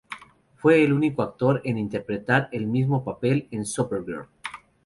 Fue 0.55 0.83
el 0.83 0.93
único 0.93 1.21
actor 1.21 1.61
en 1.63 1.77
interpretar 1.77 2.49
el 2.51 2.65
mismo 2.65 3.03
papel 3.05 3.47
en 3.51 3.67
"Supergirl". 3.67 4.29